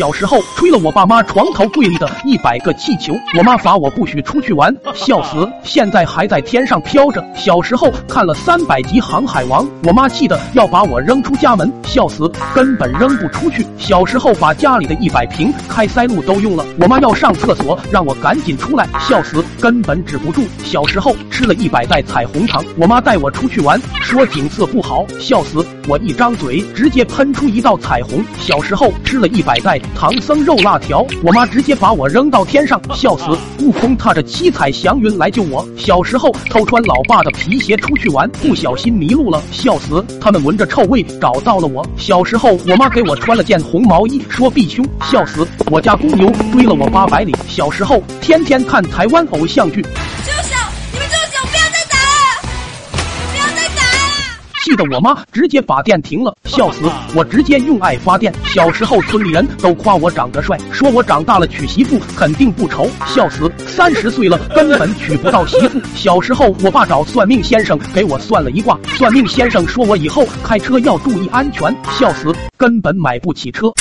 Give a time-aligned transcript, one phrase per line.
[0.00, 5.46] 小时候吹了我爸妈床头柜里的一百个气球，我妈罚我不许出去玩，笑死！
[5.62, 7.22] 现在还在天上飘着。
[7.36, 12.32] 小时候看了三百集《航海王》，我妈气得要把我扔出家门，笑死！
[12.54, 13.66] 根本扔不出去。
[13.76, 19.44] 小时候把家里的一百瓶开塞露都用了，我妈要上厕所，让我赶紧出来，笑死！
[19.60, 20.46] 根本止不住。
[20.64, 25.62] 小时候吃了一百袋彩虹糖，我妈带我出去玩，说景色不好，笑死！
[25.86, 28.24] 我一张嘴直接喷出一道彩虹。
[28.38, 33.36] 小时候吃了一百袋唐僧肉辣条，我妈直接把我扔到天上，笑死！
[33.60, 35.66] 悟空踏着七彩祥云来救我。
[35.76, 40.04] 小时候偷穿老爸的皮鞋出去玩，不小心迷路了，笑死！
[40.20, 41.86] 他们闻着臭味找到了我。
[41.98, 45.46] 小时候我妈给我穿了件红毛衣，说避凶，笑死！
[45.70, 47.36] 我家公牛追了我八百里。
[47.46, 49.84] 小时候天天看台湾偶像剧。
[54.62, 56.82] 气得我妈直接把电停了，笑死！
[57.14, 58.32] 我直接用爱发电。
[58.44, 63.50] 小时候村里人都夸我长得帅，说我长大了娶媳妇肯定不愁，笑死！
[63.66, 65.80] 三十岁了根本娶不到媳妇。
[65.94, 72.30] 小时候我爸找算命先生给我算了一卦，算命先生说我以后开车要注意安全，笑死！
[72.58, 73.72] 根本买不起车。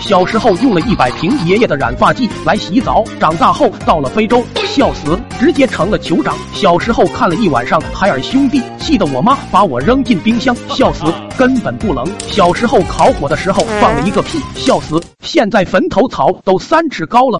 [0.00, 6.34] 小时候用了一百瓶爷爷的染发剂来洗澡，长大后到了非洲，笑死，直接成了酋长。
[6.52, 11.04] 小时候看了一晚上海尔兄弟，气得我妈把我扔进冰箱，笑死，
[11.36, 12.04] 根本不冷。
[12.26, 17.38] 小时候烤火的时候放了一个屁，笑死，现在坟头草都三尺高了。